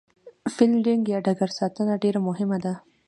[0.53, 2.73] فیلډینګ یا ډګر ساتنه ډېره مهمه ده.